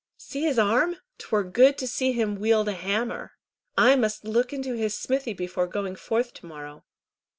[0.17, 0.97] See his arm!
[1.19, 3.33] 'Twere good to see him wield a hammer!
[3.77, 6.85] I must look into his smithy before going forth to morrow."